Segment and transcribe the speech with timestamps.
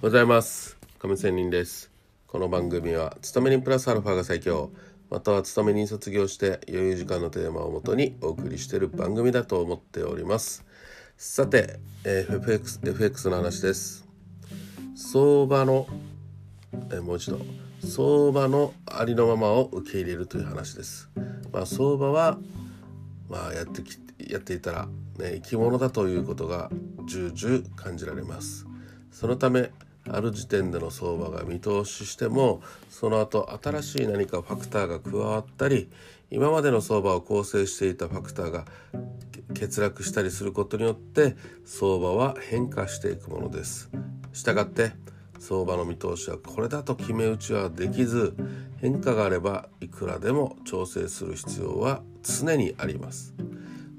[0.00, 0.78] ございます。
[1.00, 1.90] 亀仙人です。
[2.28, 4.70] この番組は勤め人プラスアルファが最強。
[5.10, 10.64] または勤め人卒業して余裕時間のテーマをもとにお送りしている番組だと思っております。
[11.16, 14.06] さて、えー、FX, FX の話です。
[14.94, 15.88] 相場の、
[16.92, 17.40] えー、もう一度。
[17.80, 21.10] 相場のありのままを受け入れるという話です。
[21.52, 22.38] まあ相場は
[23.28, 23.98] まあやってき
[24.30, 24.86] やっていたら
[25.18, 26.70] ね生き物だということが
[27.08, 28.64] 重々感じられます。
[29.10, 29.72] そのため
[30.12, 35.90] ある時点での相場が見通ししてもその後新しい何かファクターが加わったり
[36.30, 38.64] 今までの相場を構成していたファクターが
[39.58, 43.90] 欠落したりすることによって相場は変化していくものです。
[44.32, 44.92] したがって
[45.38, 48.34] 相場の見通しはこれだと決め打ちはできず
[48.80, 53.34] 変化があればいくらでも調整する必要は常にあります。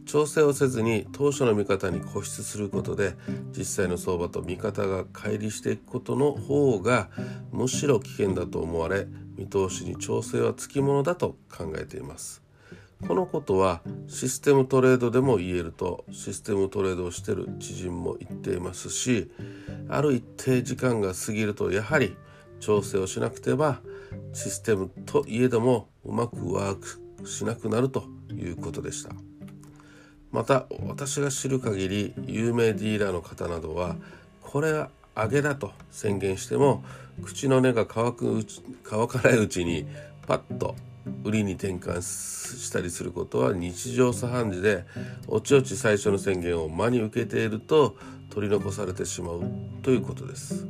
[0.10, 3.14] 調整をせずに当初の見方に固執することで
[3.56, 7.10] 実際の相場と見方が乖離していくことの方が
[7.52, 9.06] むしろ危険だと思われ
[9.38, 12.42] 見通しに調整はつきものだと考えています
[13.08, 19.30] このことはシステムトレードでも言えるとシステムトレードをしてる知人も言っていますし
[19.90, 22.18] ある一定時間が過ぎるとやはり
[22.60, 23.80] 調整をしなくては
[24.34, 26.80] システムといえどもうまくワー
[27.20, 29.29] クしなくなるということでした。
[30.32, 33.96] また私が知る限り有名ディーラーの方などは
[34.42, 36.84] これは揚げだと宣言しても
[37.24, 38.46] 口の根が乾く
[38.84, 39.88] 乾かないうちに
[40.28, 40.76] パッと
[41.24, 44.86] 売りに転換したりすることは日常茶飯事で
[45.28, 47.96] おちおち最初の宣言を真に受けていると
[48.30, 49.42] 取り残されてしまう
[49.82, 50.68] ということです。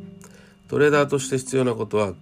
[0.69, 2.13] トレーダーとして必要なことは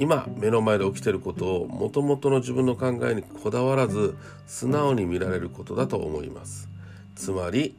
[0.00, 6.70] 今目の前で起きてることをもともとの自分の考えにこだわらず素直に見られることだと思います
[7.16, 7.76] つまり、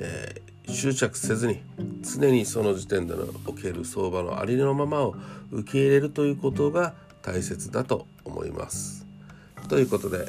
[0.00, 1.62] えー、執着せずに
[2.02, 5.14] 常にその時点でのおける相場のありのままを
[5.52, 9.06] 受け入れるということが大切だと思います。
[9.68, 10.26] ということで、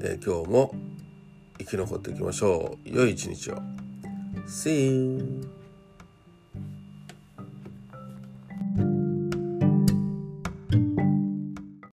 [0.00, 0.74] えー、今日も
[1.58, 2.88] 生き残っていきましょう。
[2.88, 3.58] 良い一日を。
[4.46, 5.65] See you!